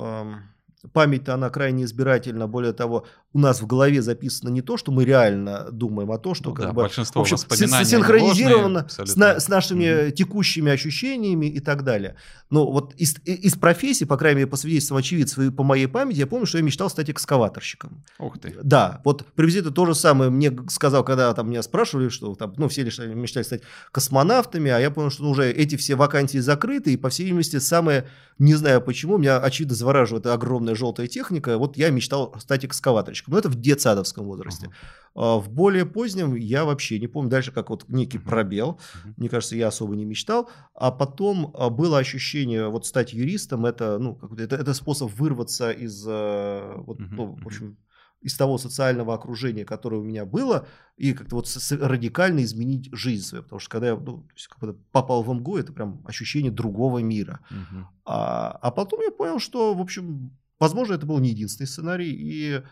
[0.94, 2.48] память-то она крайне избирательна.
[2.48, 6.34] Более того, у нас в голове записано не то, что мы реально думаем, а то,
[6.34, 10.12] что ну, как да, бы, большинство в общем, синхронизировано с, на, с нашими mm-hmm.
[10.12, 12.16] текущими ощущениями и так далее.
[12.50, 16.20] Но вот из, из профессии, по крайней мере, по свидетельствам очевидцев и по моей памяти,
[16.20, 18.06] я помню, что я мечтал стать экскаваторщиком.
[18.20, 18.56] Ух ты.
[18.64, 22.70] Да, вот приблизительно то же самое мне сказал, когда там меня спрашивали, что там, ну,
[22.70, 26.94] все лишь мечтали стать космонавтами, а я понял, что ну, уже эти все вакансии закрыты,
[26.94, 28.08] и, по всей видимости, самое,
[28.40, 33.34] не знаю почему, меня, очевидно, завораживает огромная желтая техника, вот я мечтал стать экскаваторщиком мальчиком.
[33.34, 34.70] Но это в детсадовском возрасте.
[35.16, 35.40] Uh-huh.
[35.40, 37.30] В более позднем я вообще не помню.
[37.30, 38.80] Дальше как вот некий пробел.
[38.80, 39.14] Uh-huh.
[39.18, 40.50] Мне кажется, я особо не мечтал.
[40.74, 46.06] А потом а, было ощущение, вот стать юристом, это, ну, это, это способ вырваться из,
[46.08, 47.08] э, вот, uh-huh.
[47.12, 47.78] ну, в общем,
[48.22, 53.44] из того социального окружения, которое у меня было, и как-то вот радикально изменить жизнь свою.
[53.44, 54.28] Потому что когда я ну,
[54.60, 57.40] когда попал в МГУ, это прям ощущение другого мира.
[57.52, 57.88] Угу.
[58.06, 62.64] А, а потом я понял, что, в общем, возможно, это был не единственный сценарий, и,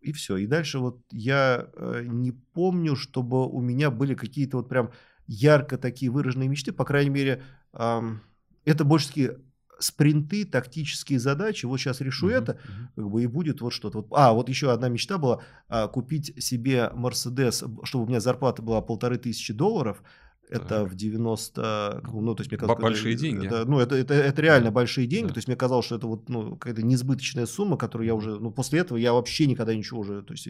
[0.00, 0.36] и все.
[0.38, 4.90] И дальше вот я э, не помню, чтобы у меня были какие-то вот прям
[5.26, 6.72] ярко такие выраженные мечты.
[6.72, 7.42] По крайней мере,
[7.72, 9.36] это больше такие
[9.80, 12.86] спринты, тактические задачи, вот сейчас решу uh-huh, это, uh-huh.
[12.96, 13.98] как бы и будет вот что-то.
[13.98, 18.62] Вот, а, вот еще одна мечта была, а, купить себе Мерседес, чтобы у меня зарплата
[18.62, 20.02] была полторы тысячи долларов,
[20.50, 20.88] это так.
[20.88, 22.02] в 90...
[22.12, 23.46] Ну, то есть мне казалось, большие это, деньги.
[23.46, 25.28] Это, ну, это, это, это реально большие деньги.
[25.28, 25.34] Да.
[25.34, 28.38] То есть мне казалось, что это вот ну, какая-то несбыточная сумма, которую я уже...
[28.38, 30.22] Ну, после этого я вообще никогда ничего уже...
[30.22, 30.46] То есть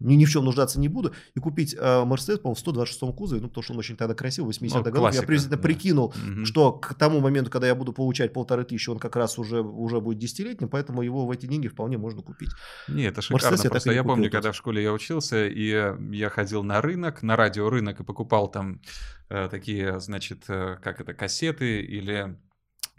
[0.00, 1.12] ни, ни в чем нуждаться не буду.
[1.34, 4.52] И купить э, Мерседес, по-моему, в 126 кузове, ну, потому что он очень тогда красивый,
[4.52, 5.14] 80-х ну, годов.
[5.14, 5.62] Я приблизительно да.
[5.62, 6.44] прикинул, угу.
[6.44, 10.00] что к тому моменту, когда я буду получать полторы тысячи, он как раз уже, уже
[10.00, 12.50] будет десятилетним, поэтому его в эти деньги вполне можно купить.
[12.88, 13.50] Не, это шикарно.
[13.50, 17.22] Мерседес Просто я, я помню, когда в школе я учился, и я ходил на рынок,
[17.22, 18.80] на радиорынок, и покупал там
[19.28, 22.36] э, такие, значит, э, как это, кассеты или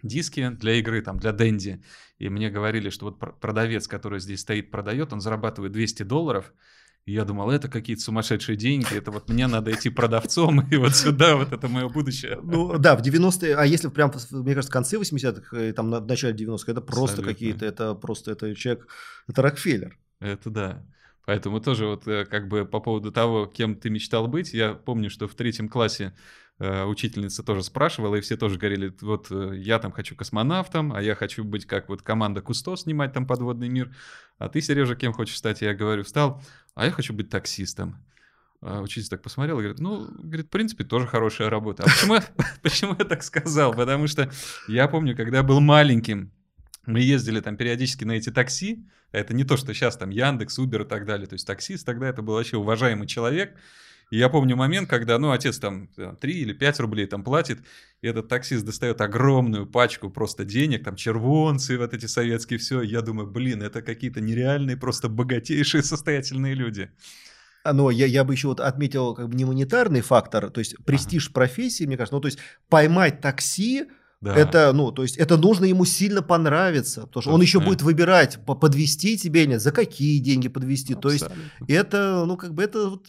[0.03, 1.83] диски для игры, там, для Дэнди.
[2.17, 6.53] И мне говорили, что вот продавец, который здесь стоит, продает, он зарабатывает 200 долларов,
[7.05, 10.95] и я думал, это какие-то сумасшедшие деньги, это вот мне надо идти продавцом, и вот
[10.95, 12.39] сюда, вот это мое будущее.
[12.41, 16.35] Ну да, в 90-е, а если прям, мне кажется, в конце 80-х, там в начале
[16.35, 18.87] 90-х, это просто какие-то, это просто, это человек,
[19.27, 19.97] это Рокфеллер.
[20.19, 20.85] Это да.
[21.25, 25.09] Поэтому тоже вот э, как бы по поводу того, кем ты мечтал быть, я помню,
[25.09, 26.13] что в третьем классе
[26.61, 31.01] Э, учительница тоже спрашивала, и все тоже говорили, вот э, я там хочу космонавтом, а
[31.01, 33.95] я хочу быть как вот команда Кусто, снимать там подводный мир,
[34.39, 35.61] а ты, Сережа, кем хочешь стать?
[35.61, 36.41] Я говорю, стал,
[36.73, 38.03] а я хочу быть таксистом.
[38.61, 41.83] А учитель так посмотрел и говорит, ну, говорит, в принципе, тоже хорошая работа.
[41.83, 42.19] А почему,
[42.61, 43.73] почему я так сказал?
[43.73, 44.31] Потому что
[44.67, 46.31] я помню, когда был маленьким,
[46.85, 50.81] мы ездили там периодически на эти такси, это не то, что сейчас там Яндекс, Убер
[50.81, 53.55] и так далее, то есть таксист тогда это был вообще уважаемый человек,
[54.09, 57.59] и я помню момент, когда, ну, отец там 3 или 5 рублей там платит,
[58.01, 62.81] и этот таксист достает огромную пачку просто денег, там червонцы, вот эти советские, все.
[62.81, 66.89] Я думаю, блин, это какие-то нереальные, просто богатейшие, состоятельные люди.
[67.63, 70.75] А, но я, я бы еще вот отметил как бы не монетарный фактор, то есть
[70.85, 71.33] престиж ага.
[71.33, 72.39] профессии, мне кажется, ну, то есть
[72.69, 73.87] поймать такси,
[74.21, 74.35] да.
[74.35, 78.37] Это, ну, то есть это нужно ему сильно понравиться, потому что он еще будет выбирать,
[78.45, 80.93] подвести тебе нет, за какие деньги подвести.
[80.95, 81.25] То есть
[81.69, 83.07] это, ну, как бы это вот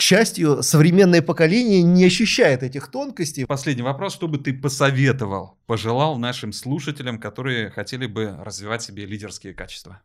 [0.00, 3.44] к счастью, современное поколение не ощущает этих тонкостей.
[3.44, 4.14] Последний вопрос.
[4.14, 10.00] Что бы ты посоветовал, пожелал нашим слушателям, которые хотели бы развивать себе лидерские качества?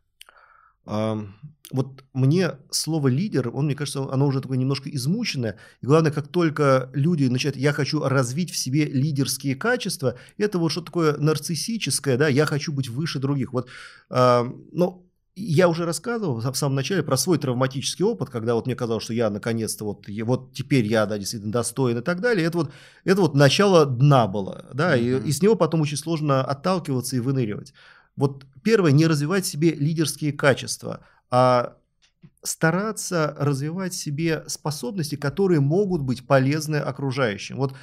[1.72, 5.58] вот мне слово лидер, он, мне кажется, оно уже такое немножко измученное.
[5.80, 10.70] И главное, как только люди начинают, я хочу развить в себе лидерские качества, это вот
[10.70, 13.52] что-то такое нарциссическое, да, я хочу быть выше других.
[13.52, 13.68] Вот,
[14.08, 15.05] ну,
[15.36, 19.12] я уже рассказывал в самом начале про свой травматический опыт, когда вот мне казалось, что
[19.12, 22.46] я наконец-то вот, вот теперь я, да, действительно достоин и так далее.
[22.46, 22.72] Это вот,
[23.04, 25.24] это вот начало дна было, да, mm-hmm.
[25.24, 27.74] и, и с него потом очень сложно отталкиваться и выныривать.
[28.16, 31.76] Вот первое, не развивать себе лидерские качества, а
[32.42, 37.56] стараться развивать себе способности, которые могут быть полезны окружающим.
[37.56, 37.74] Вот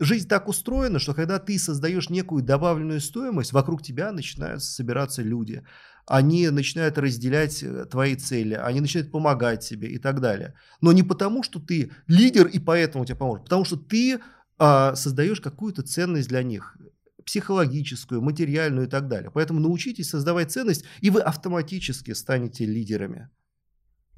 [0.00, 5.62] жизнь так устроена, что когда ты создаешь некую добавленную стоимость, вокруг тебя начинают собираться люди
[6.06, 10.54] они начинают разделять э, твои цели, они начинают помогать тебе и так далее.
[10.80, 14.20] Но не потому, что ты лидер и поэтому тебе поможет, потому что ты
[14.58, 16.76] а, создаешь какую-то ценность для них
[17.24, 19.30] психологическую, материальную и так далее.
[19.32, 23.28] Поэтому научитесь создавать ценность, и вы автоматически станете лидерами.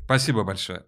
[0.05, 0.84] Спасибо большое.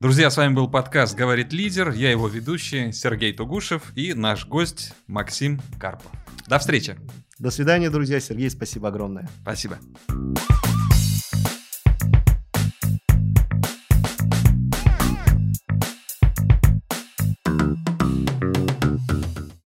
[0.00, 1.90] Друзья, с вами был подкаст «Говорит лидер».
[1.90, 6.10] Я его ведущий Сергей Тугушев и наш гость Максим Карпов.
[6.46, 6.96] До встречи!
[7.40, 8.20] До свидания, друзья.
[8.20, 9.26] Сергей, спасибо огромное.
[9.42, 9.78] Спасибо.